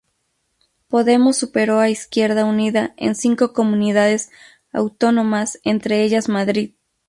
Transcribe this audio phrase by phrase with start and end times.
[0.87, 4.31] Podemos superó a Izquierda Unida en cinco comunidades
[4.73, 6.71] autónomas, entre ellas Madrid.